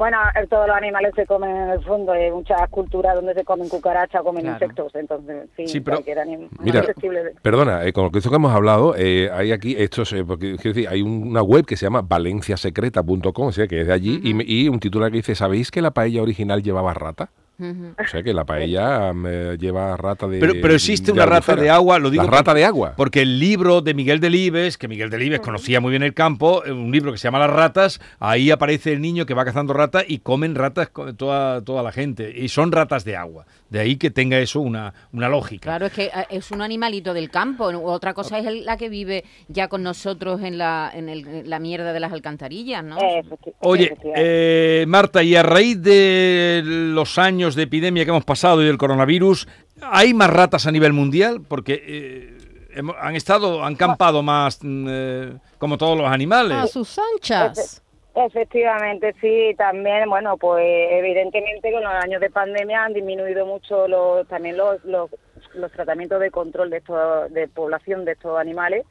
Bueno, 0.00 0.16
eh, 0.34 0.46
todos 0.48 0.66
los 0.66 0.74
animales 0.74 1.12
se 1.14 1.26
comen 1.26 1.54
en 1.54 1.68
el 1.72 1.84
fondo. 1.84 2.12
Hay 2.12 2.30
muchas 2.30 2.66
culturas 2.70 3.14
donde 3.14 3.34
se 3.34 3.44
comen 3.44 3.68
cucarachas, 3.68 4.22
comen 4.22 4.44
Claro. 4.44 4.56
insectos. 4.56 4.94
Entonces, 4.94 5.46
sí, 5.54 5.68
Sí, 5.68 5.80
pero- 5.80 5.98
cualquier 5.98 6.20
animal 6.20 6.48
Mira, 6.58 6.80
de- 6.80 7.34
Perdona, 7.42 7.84
eh, 7.84 7.92
con 7.92 8.04
lo 8.04 8.10
que 8.10 8.16
esto 8.16 8.30
que 8.30 8.36
hemos 8.36 8.50
hablado, 8.54 8.94
eh, 8.96 9.28
hay 9.30 9.52
aquí, 9.52 9.76
esto 9.78 10.00
es, 10.00 10.12
eh, 10.14 10.24
porque 10.24 10.56
quiero 10.56 10.72
decir, 10.74 10.88
hay 10.88 11.02
un- 11.02 11.28
una 11.28 11.42
web 11.42 11.66
que 11.66 11.76
se 11.76 11.84
llama 11.84 12.00
valenciasecreta.com, 12.00 13.48
o 13.48 13.52
sea, 13.52 13.66
que 13.66 13.82
es 13.82 13.86
de 13.88 13.92
allí, 13.92 14.20
y 14.24 14.32
me- 14.32 14.44
y, 14.46 14.70
un 14.70 14.80
titular 14.80 15.10
que 15.10 15.18
dice, 15.18 15.34
¿sabéis 15.34 15.70
que 15.70 15.82
la 15.82 15.90
paella 15.90 16.22
original 16.22 16.62
llevaba 16.62 16.94
rata? 16.94 17.28
O 17.60 18.08
sea, 18.08 18.22
que 18.22 18.32
la 18.32 18.44
paella 18.44 19.12
mm, 19.12 19.56
lleva 19.58 19.96
rata 19.96 20.26
de 20.26 20.38
Pero, 20.40 20.54
pero 20.60 20.74
existe 20.74 21.12
una 21.12 21.26
rata 21.26 21.54
de 21.56 21.68
agua, 21.70 21.98
lo 21.98 22.10
digo. 22.10 22.22
La 22.24 22.30
rata 22.30 22.44
porque- 22.44 22.58
de 22.60 22.64
agua. 22.64 22.94
Porque 22.96 23.22
el 23.22 23.38
libro 23.38 23.80
de 23.82 23.94
Miguel 23.94 24.20
Delibes, 24.20 24.78
que 24.78 24.88
Miguel 24.88 25.10
Delibes 25.10 25.40
conocía 25.40 25.80
muy 25.80 25.90
bien 25.90 26.02
el 26.02 26.14
campo, 26.14 26.64
eh, 26.64 26.72
un 26.72 26.90
libro 26.90 27.12
que 27.12 27.18
se 27.18 27.24
llama 27.24 27.38
Las 27.38 27.50
ratas, 27.50 28.00
ahí 28.18 28.50
aparece 28.50 28.92
el 28.92 29.00
niño 29.00 29.26
que 29.26 29.34
va 29.34 29.44
cazando 29.44 29.72
ratas 29.72 30.04
y 30.08 30.18
comen 30.18 30.54
ratas 30.54 30.90
toda, 31.16 31.60
toda 31.62 31.82
la 31.82 31.92
gente. 31.92 32.32
Y 32.34 32.48
son 32.48 32.72
ratas 32.72 33.04
de 33.04 33.16
agua. 33.16 33.46
De 33.68 33.78
ahí 33.78 33.96
que 33.96 34.10
tenga 34.10 34.38
eso 34.40 34.60
una, 34.60 34.92
una 35.12 35.28
lógica. 35.28 35.62
Claro, 35.62 35.86
es 35.86 35.92
que 35.92 36.06
eh, 36.06 36.10
es 36.30 36.50
un 36.50 36.60
animalito 36.62 37.14
del 37.14 37.30
campo. 37.30 37.66
Otra 37.84 38.14
cosa 38.14 38.38
es 38.38 38.64
la 38.64 38.76
que 38.76 38.88
vive 38.88 39.24
ya 39.48 39.68
con 39.68 39.82
nosotros 39.82 40.40
en 40.42 40.58
la, 40.58 40.90
en 40.92 41.08
el- 41.08 41.26
en 41.28 41.50
la 41.50 41.58
mierda 41.60 41.92
de 41.92 42.00
las 42.00 42.12
alcantarillas, 42.12 42.82
¿no? 42.82 42.98
Eh, 42.98 43.22
Oye, 43.60 43.96
eh, 44.16 44.84
Marta, 44.88 45.22
y 45.22 45.36
a 45.36 45.42
raíz 45.42 45.80
de 45.82 46.62
los 46.64 47.18
años 47.18 47.49
de 47.54 47.62
epidemia 47.64 48.04
que 48.04 48.10
hemos 48.10 48.24
pasado 48.24 48.62
y 48.62 48.66
del 48.66 48.78
coronavirus, 48.78 49.46
¿hay 49.82 50.14
más 50.14 50.30
ratas 50.30 50.66
a 50.66 50.72
nivel 50.72 50.92
mundial? 50.92 51.40
Porque 51.48 51.82
eh, 51.86 52.38
hemos- 52.74 52.96
han 53.00 53.16
estado, 53.16 53.64
han 53.64 53.74
campado 53.76 54.22
más 54.22 54.58
mm, 54.62 54.86
eh, 54.88 55.32
como 55.58 55.78
todos 55.78 55.96
los 55.98 56.06
animales. 56.08 56.56
A 56.56 56.66
sus 56.66 56.98
anchas. 57.14 57.82
Efectivamente, 58.14 59.14
sí, 59.20 59.54
también, 59.56 60.08
bueno, 60.08 60.36
pues 60.36 60.64
evidentemente 60.90 61.70
con 61.72 61.82
los 61.84 61.92
años 61.92 62.20
de 62.20 62.28
pandemia 62.30 62.84
han 62.84 62.92
disminuido 62.92 63.46
mucho 63.46 63.86
los, 63.86 64.26
también 64.26 64.56
los, 64.56 64.84
los, 64.84 65.08
los 65.54 65.70
tratamientos 65.72 66.18
de 66.20 66.30
control 66.30 66.70
de, 66.70 66.78
estos, 66.78 67.32
de 67.32 67.46
población 67.48 68.04
de 68.04 68.12
estos 68.12 68.38
animales, 68.38 68.84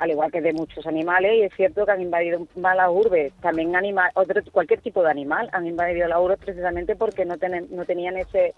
al 0.00 0.10
igual 0.10 0.32
que 0.32 0.40
de 0.40 0.54
muchos 0.54 0.86
animales, 0.86 1.32
y 1.36 1.42
es 1.42 1.52
cierto 1.54 1.84
que 1.84 1.92
han 1.92 2.00
invadido 2.00 2.46
más 2.56 2.74
las 2.74 2.88
urbes, 2.90 3.32
también 3.40 3.76
anima, 3.76 4.10
otro, 4.14 4.40
cualquier 4.50 4.80
tipo 4.80 5.02
de 5.02 5.10
animal 5.10 5.50
han 5.52 5.66
invadido 5.66 6.08
las 6.08 6.18
urbes 6.18 6.38
precisamente 6.38 6.96
porque 6.96 7.26
no, 7.26 7.36
tenen, 7.36 7.68
no 7.70 7.84
tenían 7.84 8.16
ese, 8.16 8.54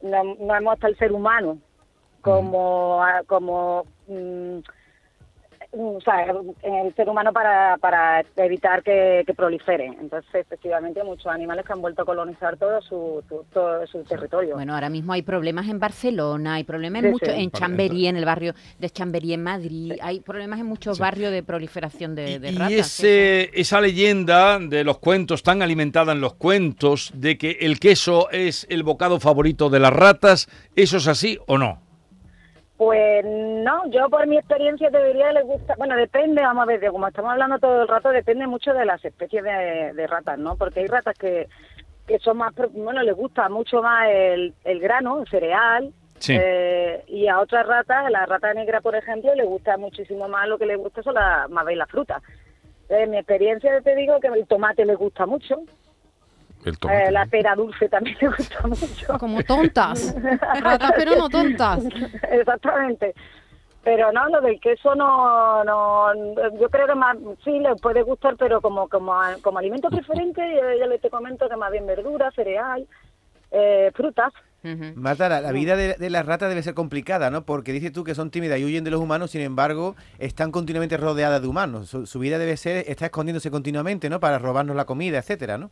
no, 0.00 0.24
no 0.40 0.56
hemos 0.56 0.74
hasta 0.74 0.88
el 0.88 0.96
ser 0.96 1.12
humano 1.12 1.58
como, 2.22 3.02
como 3.26 3.84
mm, 4.06 4.58
o 5.70 6.00
sea, 6.00 6.24
el 6.62 6.94
ser 6.94 7.08
humano 7.08 7.32
para, 7.32 7.76
para 7.78 8.24
evitar 8.36 8.82
que, 8.82 9.22
que 9.26 9.34
proliferen. 9.34 9.96
Entonces, 10.00 10.34
efectivamente, 10.34 11.04
muchos 11.04 11.26
animales 11.26 11.66
que 11.66 11.72
han 11.74 11.82
vuelto 11.82 12.02
a 12.02 12.04
colonizar 12.06 12.56
todo 12.56 12.80
su, 12.80 13.22
todo 13.52 13.86
su 13.86 14.02
territorio. 14.04 14.54
Bueno, 14.54 14.74
ahora 14.74 14.88
mismo 14.88 15.12
hay 15.12 15.22
problemas 15.22 15.68
en 15.68 15.78
Barcelona, 15.78 16.54
hay 16.54 16.64
problemas 16.64 17.00
en, 17.04 17.08
Sí, 17.08 17.12
mucho, 17.12 17.26
sí. 17.26 17.32
en 17.42 17.50
Chamberí, 17.50 18.06
en 18.06 18.16
el 18.16 18.24
barrio 18.24 18.54
de 18.78 18.90
Chamberí 18.90 19.34
en 19.34 19.42
Madrid, 19.42 19.92
hay 20.00 20.20
problemas 20.20 20.58
en 20.60 20.66
muchos 20.66 20.98
barrios 20.98 21.32
de 21.32 21.42
proliferación 21.42 22.14
de, 22.14 22.38
de 22.38 22.50
Y- 22.50 22.56
ratas. 22.56 22.70
y 22.70 22.82
sí, 22.82 23.06
ese, 23.06 23.50
esa 23.60 23.80
leyenda 23.80 24.58
de 24.58 24.84
los 24.84 24.98
cuentos, 24.98 25.42
tan 25.42 25.60
alimentada 25.60 26.12
en 26.12 26.20
los 26.22 26.34
cuentos, 26.34 27.10
de 27.14 27.36
que 27.36 27.58
el 27.60 27.78
queso 27.78 28.30
es 28.30 28.66
el 28.70 28.82
bocado 28.84 29.20
favorito 29.20 29.68
de 29.68 29.80
las 29.80 29.92
ratas, 29.92 30.48
¿eso 30.76 30.96
es 30.96 31.06
así 31.08 31.38
o 31.46 31.58
no? 31.58 31.82
Pues 32.78 33.24
no, 33.24 33.90
yo 33.90 34.08
por 34.08 34.24
mi 34.28 34.38
experiencia 34.38 34.88
te 34.88 35.04
diría 35.04 35.32
les 35.32 35.44
gusta, 35.44 35.74
bueno, 35.76 35.96
depende, 35.96 36.42
vamos 36.42 36.62
a 36.62 36.66
ver, 36.66 36.78
de 36.78 36.90
como 36.90 37.08
estamos 37.08 37.32
hablando 37.32 37.58
todo 37.58 37.82
el 37.82 37.88
rato, 37.88 38.10
depende 38.10 38.46
mucho 38.46 38.72
de 38.72 38.84
las 38.84 39.04
especies 39.04 39.42
de, 39.42 39.92
de 39.94 40.06
ratas, 40.06 40.38
¿no? 40.38 40.56
Porque 40.56 40.80
hay 40.80 40.86
ratas 40.86 41.18
que, 41.18 41.48
que 42.06 42.20
son 42.20 42.36
más, 42.36 42.54
bueno, 42.72 43.02
les 43.02 43.16
gusta 43.16 43.48
mucho 43.48 43.82
más 43.82 44.08
el, 44.08 44.54
el 44.64 44.78
grano, 44.80 45.20
el 45.20 45.28
cereal, 45.28 45.92
Sí. 46.20 46.36
eh, 46.36 47.04
y 47.08 47.28
a 47.28 47.38
otras 47.40 47.66
ratas, 47.66 48.10
la 48.10 48.26
rata 48.26 48.52
negra, 48.54 48.80
por 48.80 48.94
ejemplo, 48.96 49.34
le 49.34 49.44
gusta 49.44 49.76
muchísimo 49.76 50.28
más, 50.28 50.48
lo 50.48 50.56
que 50.58 50.66
le 50.66 50.76
gusta 50.76 51.02
son 51.02 51.14
las, 51.14 51.48
más 51.50 51.66
bien 51.66 51.78
las 51.78 51.88
frutas. 51.90 52.22
En 52.88 53.10
mi 53.10 53.18
experiencia 53.18 53.80
te 53.82 53.94
digo 53.96 54.18
que 54.20 54.28
el 54.28 54.46
tomate 54.46 54.84
le 54.84 54.94
gusta 54.94 55.26
mucho, 55.26 55.62
El 56.68 56.78
tomate, 56.78 57.08
eh, 57.08 57.10
la 57.10 57.26
pera 57.26 57.54
dulce 57.54 57.88
también 57.88 58.16
le 58.20 58.28
gusta 58.28 58.66
mucho. 58.66 59.18
Como 59.18 59.42
tontas. 59.42 60.14
Ratas, 60.60 60.92
pero 60.96 61.16
no 61.16 61.28
tontas. 61.28 61.84
Exactamente. 62.30 63.14
Pero 63.84 64.12
no, 64.12 64.28
lo 64.28 64.40
del 64.40 64.60
queso 64.60 64.94
no, 64.94 65.64
no, 65.64 66.12
yo 66.60 66.68
creo 66.68 66.86
que 66.86 66.94
más, 66.94 67.16
sí 67.42 67.58
le 67.58 67.74
puede 67.76 68.02
gustar, 68.02 68.36
pero 68.36 68.60
como 68.60 68.86
como, 68.88 69.14
como 69.40 69.58
alimento 69.58 69.88
preferente, 69.88 70.42
yo, 70.54 70.78
yo 70.78 70.86
le 70.86 70.98
te 70.98 71.08
comento 71.08 71.48
que 71.48 71.56
más 71.56 71.70
bien 71.72 71.86
verdura, 71.86 72.30
cereal, 72.32 72.86
eh, 73.50 73.90
frutas. 73.94 74.32
Ujú. 74.64 74.92
Marta, 74.96 75.28
la, 75.28 75.40
la 75.40 75.52
vida 75.52 75.76
de, 75.76 75.94
de 75.94 76.10
las 76.10 76.26
ratas 76.26 76.48
debe 76.48 76.62
ser 76.62 76.74
complicada, 76.74 77.30
¿no? 77.30 77.46
Porque 77.46 77.72
dices 77.72 77.92
tú 77.92 78.02
que 78.04 78.14
son 78.16 78.30
tímidas 78.30 78.58
y 78.58 78.64
huyen 78.64 78.84
de 78.84 78.90
los 78.90 79.00
humanos, 79.00 79.30
sin 79.30 79.40
embargo, 79.40 79.94
están 80.18 80.50
continuamente 80.50 80.96
rodeadas 80.96 81.40
de 81.40 81.48
humanos. 81.48 81.88
Su, 81.88 82.06
su 82.06 82.18
vida 82.18 82.38
debe 82.38 82.56
ser, 82.56 82.84
está 82.88 83.06
escondiéndose 83.06 83.50
continuamente, 83.50 84.10
¿no? 84.10 84.18
Para 84.20 84.38
robarnos 84.38 84.76
la 84.76 84.84
comida, 84.84 85.18
etcétera, 85.18 85.56
¿no? 85.56 85.70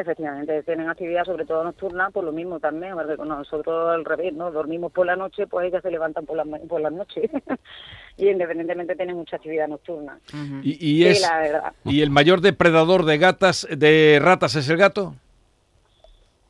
Efectivamente, 0.00 0.62
tienen 0.62 0.88
actividad 0.88 1.24
sobre 1.24 1.44
todo 1.44 1.64
nocturna, 1.64 2.10
por 2.10 2.22
lo 2.24 2.32
mismo 2.32 2.60
también, 2.60 2.94
porque 2.94 3.16
nosotros 3.16 3.90
al 3.90 4.04
revés, 4.04 4.32
¿no? 4.32 4.50
Dormimos 4.50 4.92
por 4.92 5.06
la 5.06 5.16
noche, 5.16 5.46
pues 5.46 5.66
ellas 5.66 5.82
se 5.82 5.90
levantan 5.90 6.24
por 6.24 6.36
las 6.36 6.46
por 6.68 6.80
las 6.80 6.92
noches. 6.92 7.30
y 8.16 8.28
independientemente 8.28 8.94
tienen 8.96 9.16
mucha 9.16 9.36
actividad 9.36 9.68
nocturna. 9.68 10.18
Y, 10.62 10.70
y 10.72 11.02
Sí, 11.02 11.06
es, 11.06 11.20
la 11.22 11.38
verdad. 11.38 11.72
¿Y 11.84 12.02
el 12.02 12.10
mayor 12.10 12.40
depredador 12.40 13.04
de 13.04 13.18
gatas, 13.18 13.66
de 13.70 14.18
ratas 14.22 14.54
es 14.56 14.68
el 14.68 14.76
gato? 14.76 15.14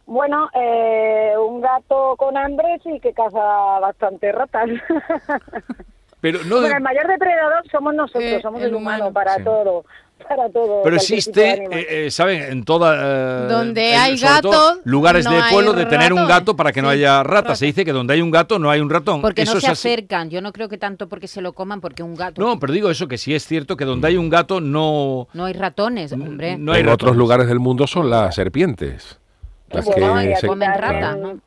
Bueno, 0.07 0.49
eh, 0.55 1.35
un 1.39 1.61
gato 1.61 2.15
con 2.17 2.37
hambre 2.37 2.81
sí 2.83 2.99
que 3.01 3.13
caza 3.13 3.39
bastante 3.81 4.33
ratas. 4.33 4.71
Pero 6.21 6.41
no, 6.45 6.61
bueno, 6.61 6.77
el 6.77 6.83
mayor 6.83 7.07
depredador 7.07 7.69
somos 7.71 7.95
nosotros, 7.95 8.25
Eh, 8.25 8.41
somos 8.43 8.61
el 8.63 8.69
el, 8.71 8.75
humano, 8.75 9.05
humano, 9.09 9.13
para 9.13 9.37
sí. 9.37 9.45
todo, 9.45 9.85
para 10.27 10.49
todo. 10.51 10.83
pero 10.83 10.97
existe, 10.97 11.65
eh, 11.71 12.07
eh, 12.07 12.11
¿saben? 12.11 12.43
En 12.43 12.65
toda... 12.65 12.95
eh, 12.97 13.49
Donde 13.49 13.93
en- 13.95 13.99
hay 14.01 14.17
gatos, 14.19 14.81
lugares 14.85 15.25
no 15.25 15.33
de 15.33 15.43
pueblo 15.51 15.73
de 15.73 15.87
tener 15.87 16.13
un 16.13 16.27
gato 16.27 16.57
para 16.57 16.73
que 16.73 16.81
no 16.83 16.89
haya 16.89 17.23
ratas. 17.23 17.59
Se 17.59 17.67
dice 17.67 17.85
que 17.85 17.93
donde 17.93 18.15
hay 18.15 18.21
un 18.23 18.31
gato 18.31 18.59
no 18.59 18.71
hay 18.71 18.81
un 18.81 18.91
ratón. 18.91 19.21
Porque 19.21 19.43
Eso 19.43 19.55
no 19.55 19.61
se 19.61 19.69
acercan. 19.69 20.31
Yo 20.31 20.41
no 20.41 20.53
creo 20.53 20.69
que 20.69 20.79
tanto 20.79 21.09
porque 21.09 21.29
se 21.29 21.41
lo 21.41 21.53
coman, 21.53 21.81
porque 21.81 22.03
un 22.03 22.15
gato. 22.15 22.41
No, 22.41 22.59
pero 22.59 22.73
digo 22.73 22.91
eso, 22.91 23.07
que 23.09 23.19
sí 23.19 23.35
es 23.35 23.45
cierto 23.47 23.77
que 23.77 23.85
donde 23.85 24.09
hay 24.09 24.17
un 24.17 24.29
gato 24.31 24.61
no... 24.61 25.29
No 25.33 25.45
hay 25.45 25.53
ratones, 25.53 26.13
hombre. 26.13 26.57
No 26.59 26.73
hay 26.73 26.81
en 26.81 26.89
otros 26.89 27.17
lugares 27.17 27.47
del 27.49 27.59
mundo 27.61 27.87
son 27.87 28.11
las 28.11 28.35
serpientes. 28.35 29.19
Las 29.71 29.85
Bueno, 29.85 30.15
que 30.21 30.37
se- 30.37 30.47
comen 30.47 30.73
rata, 30.75 31.15
¿no? 31.17 31.41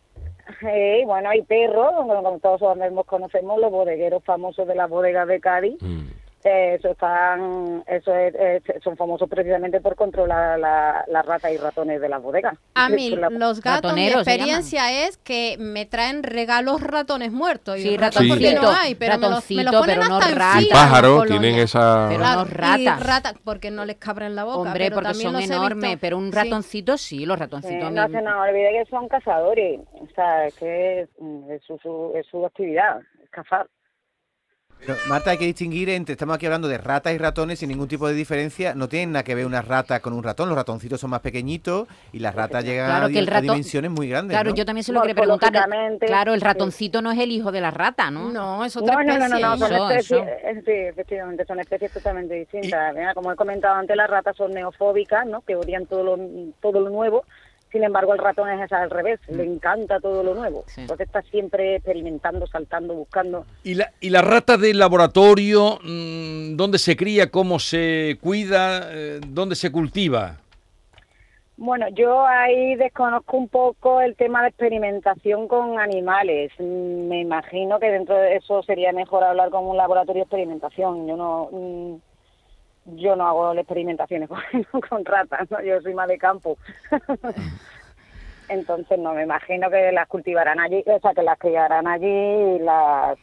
Sí, 0.60 1.06
bueno, 1.06 1.30
hay 1.30 1.42
perros, 1.44 1.92
como 1.96 2.38
todos 2.40 2.60
sabemos, 2.60 3.06
conocemos 3.06 3.60
los 3.60 3.72
bodegueros 3.72 4.24
famosos 4.24 4.68
de 4.68 4.76
las 4.76 4.90
bodegas 4.90 5.28
de 5.28 5.40
Cádiz. 5.40 5.76
Mm. 5.82 6.08
Eh, 6.44 6.76
eso 6.76 6.90
están, 6.90 7.84
eso 7.86 8.16
es- 8.16 8.34
es- 8.36 8.84
son 8.84 8.98
famosos 8.98 9.30
precisamente 9.30 9.80
por 9.80 9.96
controlar 9.96 10.58
la- 10.60 11.04
las 11.08 11.26
ratas 11.26 11.52
y 11.52 11.58
ratones 11.58 12.02
de 12.02 12.10
las 12.10 12.22
bodegas. 12.22 12.58
A 12.74 12.90
mí, 12.90 13.12
la- 13.12 13.30
los 13.30 13.62
gatos, 13.62 13.94
mi 13.94 14.08
experiencia 14.08 15.06
es 15.06 15.18
que 15.18 15.56
me 15.60 15.86
traen 15.86 16.24
regalos 16.24 16.82
ratones 16.82 17.32
muertos. 17.32 17.78
Y 17.78 17.82
Sí, 17.84 17.98
ratón 17.98 18.28
porque 18.28 18.54
no 18.56 18.72
hay, 18.72 18.96
pero 18.96 19.18
me 19.20 19.30
los, 19.30 19.52
me 19.52 19.64
los 19.64 19.76
ponen 19.76 20.00
pero 20.00 20.16
hasta 20.16 20.30
rata. 20.32 20.62
La 20.62 20.74
pájaros 20.74 21.26
tienen 21.28 21.56
esa... 21.60 22.08
Pero 22.10 22.24
no 22.24 22.46
ratas. 22.46 22.80
Y 22.80 23.04
ratas, 23.04 23.34
porque 23.44 23.70
no 23.72 23.86
les 23.86 23.98
cabra 23.98 24.26
en 24.26 24.36
la 24.36 24.44
boca. 24.44 24.58
Hombre, 24.58 24.86
pero 24.90 24.96
porque 24.96 25.14
son 25.14 25.40
enormes, 25.40 25.98
pero 26.02 26.18
un 26.18 26.32
ratoncito 26.32 26.98
sí, 26.98 27.26
los 27.26 27.38
ratoncitos. 27.38 27.92
no 27.92 28.08
se 28.10 28.22
nos 28.22 28.34
olvide 28.50 28.72
que 28.72 28.86
son 28.90 29.08
cazadores, 29.08 29.80
o 29.94 30.08
sea, 30.16 30.48
es 30.48 30.56
que 30.56 31.02
es, 31.02 31.10
es 31.50 31.62
su, 31.66 31.78
su- 31.78 32.12
es 32.16 32.26
su 32.28 32.46
actividad, 32.46 33.00
es 33.24 33.30
cazar. 33.30 33.68
Pero, 34.84 34.98
Marta, 35.08 35.30
hay 35.32 35.38
que 35.38 35.46
distinguir 35.46 35.90
entre, 35.90 36.14
estamos 36.14 36.36
aquí 36.36 36.48
hablando 36.48 36.68
de 36.68 36.78
ratas 36.80 37.14
y 37.14 37.18
ratones 37.20 37.60
sin 37.60 37.70
ningún 37.70 37.88
tipo 37.88 38.08
de 38.08 38.16
diferencia, 38.16 38.74
no 38.74 38.90
tienen 38.90 39.12
nada 39.12 39.24
que 39.24 39.36
ver 39.36 39.46
una 39.46 39.62
rata 39.62 40.00
con 40.00 40.12
un 40.14 40.24
ratón, 40.24 40.50
los 40.50 40.58
ratoncitos 40.58 41.00
son 41.00 41.12
más 41.12 41.20
pequeñitos 41.20 41.88
y 42.12 42.18
las 42.20 42.34
ratas 42.34 42.64
llegan 42.66 42.88
Claro 42.88 43.06
a, 43.06 43.10
que 43.10 43.20
el 43.20 43.26
di- 43.26 43.32
a 43.32 43.34
ratón- 43.36 43.42
dimensiones 43.44 43.92
muy 43.92 44.10
grandes. 44.10 44.34
Claro, 44.36 44.50
¿no? 44.50 44.56
yo 44.56 44.66
también 44.66 44.84
se 44.84 44.92
lo 44.92 45.02
quería 45.02 45.16
preguntar. 45.16 45.52
Claro, 46.00 46.34
el 46.34 46.40
sí. 46.40 46.46
ratoncito 46.46 47.02
no 47.04 47.12
es 47.12 47.20
el 47.20 47.32
hijo 47.32 47.52
de 47.52 47.62
la 47.62 47.70
rata, 47.70 48.10
¿no? 48.10 48.32
No, 48.32 48.66
es 48.66 48.76
otra 48.76 48.96
No, 48.96 49.04
no, 49.04 49.20
no, 49.20 49.28
no, 49.30 49.36
especie. 49.36 49.42
no, 49.46 49.58
son 49.58 49.74
Eso, 49.74 49.90
especies, 49.92 50.22
eso. 50.22 50.48
eh, 50.50 50.62
sí, 50.66 50.72
efectivamente, 50.72 51.46
son 51.46 51.60
especies 51.60 51.92
totalmente 51.92 52.34
distintas. 52.34 52.96
Mira, 52.96 53.14
como 53.14 53.32
he 53.32 53.36
comentado 53.36 53.76
antes, 53.76 53.96
las 53.96 54.10
ratas 54.10 54.36
son 54.36 54.52
neofóbicas, 54.52 55.28
¿no? 55.28 55.42
Que 55.42 55.56
odian 55.56 55.86
todo 55.86 56.04
lo, 56.04 56.18
todo 56.60 56.80
lo 56.82 56.90
nuevo 56.90 57.24
Sin 57.72 57.84
embargo, 57.84 58.14
el 58.14 58.20
ratón 58.20 58.50
es 58.50 58.72
al 58.72 58.90
revés, 58.90 59.20
le 59.30 59.46
encanta 59.46 60.00
todo 60.02 60.24
lo 60.24 60.36
nuevo. 60.36 60.66
Sí. 60.68 60.82
Entonces 60.82 61.08
está 61.08 61.22
siempre 61.22 61.76
experimentando, 61.76 62.46
saltando, 62.48 62.94
buscando. 62.94 63.46
¿Y 63.64 63.76
la, 63.76 63.92
y 64.02 64.10
la 64.10 64.22
rata 64.22 64.58
de 64.58 64.74
laboratorio, 64.74 65.80
mm, 65.82 66.58
dónde 66.58 66.78
se 66.78 66.98
cría, 66.98 67.32
cómo 67.32 67.60
se 67.60 68.18
cuida, 68.22 68.90
eh, 68.92 69.22
dónde 69.26 69.56
se 69.56 69.72
cultiva? 69.72 70.36
Bueno, 71.56 71.88
yo 71.90 72.26
ahí 72.26 72.76
desconozco 72.76 73.38
un 73.38 73.48
poco 73.48 74.02
el 74.02 74.16
tema 74.16 74.42
de 74.42 74.50
experimentación 74.50 75.48
con 75.48 75.80
animales. 75.80 76.52
Mm, 76.60 77.08
Me 77.08 77.22
imagino 77.22 77.80
que 77.80 77.90
dentro 77.92 78.16
de 78.16 78.36
eso 78.36 78.64
sería 78.64 78.92
mejor 78.92 79.24
hablar 79.24 79.50
con 79.50 79.66
un 79.66 79.78
laboratorio 79.78 80.22
de 80.22 80.24
experimentación. 80.24 81.08
Yo 81.08 81.16
no, 81.16 81.50
mm, 81.52 81.96
yo 82.86 83.16
no 83.16 83.28
hago 83.28 83.54
experimentaciones 83.54 84.30
con, 84.72 84.82
con 84.82 85.06
ratas, 85.06 85.50
¿no? 85.50 85.62
yo 85.62 85.82
soy 85.82 85.94
más 85.94 86.08
de 86.08 86.18
campo. 86.18 86.58
Entonces 88.50 89.00
no 89.00 89.14
me 89.14 89.24
imagino 89.24 89.70
que 89.70 89.92
las 89.92 90.08
cultivarán 90.08 90.60
allí, 90.60 90.84
o 90.86 91.00
sea, 91.00 91.14
que 91.14 91.24
las 91.24 91.40
criarán 91.40 91.88
allí 91.88 92.08
y 92.08 92.60
las 92.60 93.18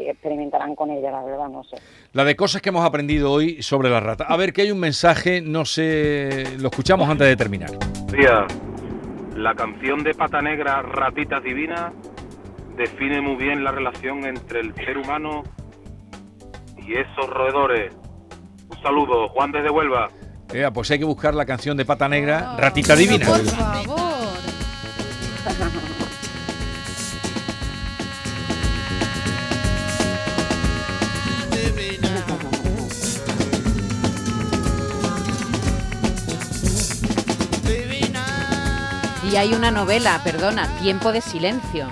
y 0.00 0.08
experimentarán 0.08 0.74
con 0.74 0.90
ellas, 0.90 1.12
la 1.12 1.22
verdad, 1.22 1.48
no 1.48 1.62
sé. 1.64 1.76
La 2.12 2.24
de 2.24 2.36
cosas 2.36 2.62
que 2.62 2.70
hemos 2.70 2.84
aprendido 2.84 3.30
hoy 3.30 3.62
sobre 3.62 3.90
la 3.90 4.00
rata. 4.00 4.24
A 4.24 4.36
ver, 4.36 4.52
que 4.52 4.62
hay 4.62 4.70
un 4.70 4.80
mensaje, 4.80 5.42
no 5.42 5.64
sé, 5.64 6.56
lo 6.58 6.68
escuchamos 6.68 7.08
antes 7.08 7.26
de 7.26 7.36
terminar. 7.36 7.70
Tía, 8.10 8.46
la 9.36 9.54
canción 9.54 10.02
de 10.02 10.14
Pata 10.14 10.40
Negra, 10.40 10.82
Ratitas 10.82 11.42
Divinas, 11.42 11.92
define 12.76 13.20
muy 13.20 13.36
bien 13.36 13.64
la 13.64 13.72
relación 13.72 14.24
entre 14.24 14.60
el 14.60 14.74
ser 14.74 14.98
humano 14.98 15.42
y 16.78 16.94
esos 16.94 17.28
roedores. 17.28 17.94
Un 18.82 18.88
saludo, 18.88 19.28
Juan 19.28 19.52
desde 19.52 19.70
Huelva. 19.70 20.10
Eh, 20.52 20.68
pues 20.74 20.90
hay 20.90 20.98
que 20.98 21.04
buscar 21.04 21.36
la 21.36 21.46
canción 21.46 21.76
de 21.76 21.84
Pata 21.84 22.08
Negra, 22.08 22.56
Ratita 22.58 22.96
Divina. 22.96 23.24
Por 23.24 23.44
favor. 23.44 24.00
Y 39.30 39.36
hay 39.36 39.54
una 39.54 39.70
novela, 39.70 40.20
perdona, 40.24 40.66
Tiempo 40.80 41.12
de 41.12 41.20
Silencio, 41.20 41.86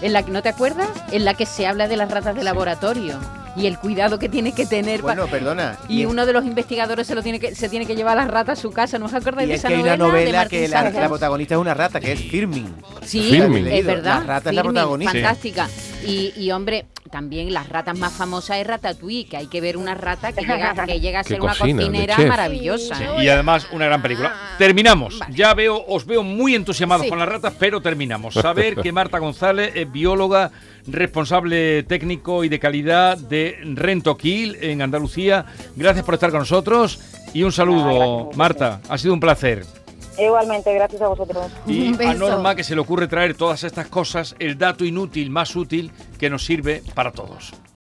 en 0.00 0.12
la 0.12 0.22
que, 0.22 0.30
¿no 0.30 0.40
te 0.40 0.50
acuerdas? 0.50 0.88
En 1.10 1.24
la 1.24 1.34
que 1.34 1.46
se 1.46 1.66
habla 1.66 1.88
de 1.88 1.96
las 1.96 2.08
ratas 2.08 2.36
de 2.36 2.44
laboratorio 2.44 3.18
y 3.58 3.66
el 3.66 3.78
cuidado 3.78 4.18
que 4.18 4.28
tiene 4.28 4.52
que 4.52 4.64
tener. 4.66 5.00
pa- 5.00 5.06
Bueno, 5.08 5.26
perdona. 5.26 5.78
y 5.88 6.02
es- 6.02 6.06
uno 6.08 6.24
de 6.26 6.32
los 6.32 6.44
investigadores 6.44 7.06
se 7.06 7.14
lo 7.14 7.22
tiene 7.22 7.40
que 7.40 7.54
se 7.54 7.68
tiene 7.68 7.86
que 7.86 7.96
llevar 7.96 8.16
a 8.18 8.22
las 8.22 8.30
ratas 8.30 8.58
a 8.58 8.62
su 8.62 8.70
casa. 8.70 8.98
¿No 8.98 9.06
os 9.06 9.14
acordáis 9.14 9.46
y 9.46 9.48
de 9.50 9.54
es 9.54 9.60
esa 9.60 9.68
que 9.68 9.74
hay 9.74 9.80
una 9.82 9.96
novela? 9.96 10.18
de 10.18 10.24
novela 10.26 10.48
que 10.48 10.68
la, 10.68 10.90
la 10.90 11.08
protagonista 11.08 11.54
es 11.54 11.60
una 11.60 11.74
rata, 11.74 12.00
que 12.00 12.12
es 12.12 12.20
Firmin. 12.20 12.74
Sí, 13.04 13.30
Firmin. 13.30 13.66
es 13.66 13.84
verdad. 13.84 14.20
La 14.20 14.26
rata 14.26 14.50
es 14.50 14.56
la 14.56 14.62
protagonista. 14.62 15.12
Fantástica. 15.12 15.68
Y, 16.06 16.32
y, 16.36 16.50
hombre, 16.52 16.86
también 17.08 17.52
las 17.52 17.68
ratas 17.68 17.98
más 17.98 18.12
famosas 18.12 18.58
es 18.58 18.66
Ratatouille, 18.66 19.26
que 19.26 19.36
hay 19.36 19.46
que 19.46 19.60
ver 19.60 19.76
una 19.76 19.94
rata 19.94 20.32
que 20.32 20.42
llega, 20.42 20.74
que 20.86 21.00
llega 21.00 21.20
a 21.20 21.24
ser 21.24 21.40
una 21.40 21.54
cocina, 21.54 21.82
cocinera 21.82 22.16
maravillosa. 22.18 22.94
Sí, 22.96 23.04
y 23.20 23.28
además 23.28 23.68
una 23.72 23.86
gran 23.86 24.02
película. 24.02 24.34
Terminamos. 24.58 25.18
Vale. 25.18 25.34
Ya 25.34 25.54
veo, 25.54 25.84
os 25.86 26.06
veo 26.06 26.22
muy 26.22 26.54
entusiasmados 26.54 27.04
Sí. 27.04 27.10
con 27.10 27.18
las 27.18 27.28
ratas, 27.28 27.54
pero 27.58 27.80
terminamos. 27.80 28.34
Saber 28.34 28.76
que 28.76 28.92
Marta 28.92 29.18
González 29.18 29.72
es 29.74 29.90
bióloga, 29.90 30.50
responsable 30.86 31.82
técnico 31.84 32.44
y 32.44 32.48
de 32.48 32.58
calidad 32.58 33.16
de 33.18 33.58
Rentoquil 33.74 34.56
en 34.60 34.82
Andalucía. 34.82 35.46
Gracias 35.76 36.04
por 36.04 36.14
estar 36.14 36.30
con 36.30 36.40
nosotros 36.40 37.00
y 37.34 37.42
un 37.42 37.52
saludo. 37.52 38.30
Marta. 38.34 38.80
Ha 38.88 38.98
sido 38.98 39.14
un 39.14 39.20
placer. 39.20 39.64
Igualmente, 40.18 40.74
gracias 40.74 41.00
a 41.02 41.08
vosotros. 41.08 41.46
Y 41.66 41.94
a. 41.94 42.18
Norma 42.18 42.54
que 42.54 42.64
se 42.64 42.74
le 42.74 42.80
ocurre 42.80 43.06
traer 43.06 43.34
todas 43.34 43.64
estas 43.64 43.86
cosas, 43.88 44.34
el 44.38 44.58
dato 44.58 44.84
inútil 44.84 45.30
más 45.30 45.54
útil 45.56 45.92
que 46.18 46.28
nos 46.28 46.44
sirve 46.44 46.82
para 46.94 47.12
todos. 47.12 47.52